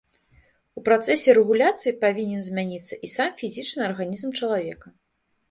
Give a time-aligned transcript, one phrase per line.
[0.79, 4.87] У працэсе рэгуляцыі павінен змяніцца і сам фізічны арганізм чалавека.